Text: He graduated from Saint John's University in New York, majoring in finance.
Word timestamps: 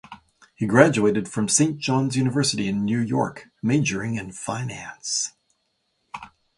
He 0.55 0.65
graduated 0.65 1.29
from 1.29 1.47
Saint 1.47 1.77
John's 1.77 2.15
University 2.17 2.67
in 2.67 2.83
New 2.83 2.97
York, 2.97 3.49
majoring 3.61 4.15
in 4.15 4.31
finance. 4.31 5.33